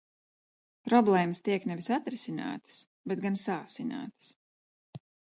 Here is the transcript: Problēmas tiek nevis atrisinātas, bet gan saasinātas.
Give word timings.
Problēmas 0.85 1.41
tiek 1.47 1.67
nevis 1.71 1.89
atrisinātas, 1.97 2.79
bet 3.11 3.21
gan 3.25 3.37
saasinātas. 3.43 4.31